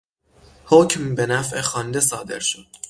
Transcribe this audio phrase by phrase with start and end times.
[0.65, 2.67] حکم به نفع خوانده صادر شد.